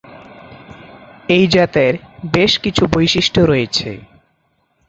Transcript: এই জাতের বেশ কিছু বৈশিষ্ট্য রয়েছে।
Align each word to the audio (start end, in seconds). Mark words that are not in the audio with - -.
এই 1.29 1.45
জাতের 1.47 1.93
বেশ 2.31 2.51
কিছু 2.59 2.83
বৈশিষ্ট্য 2.93 3.41
রয়েছে। 3.41 3.89